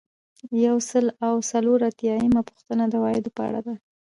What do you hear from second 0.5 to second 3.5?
یو سل او څلور اتیایمه پوښتنه د عوایدو په